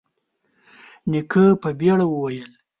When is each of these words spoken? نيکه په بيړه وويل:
نيکه 1.09 1.43
په 1.61 1.69
بيړه 1.79 2.05
وويل: 2.09 2.51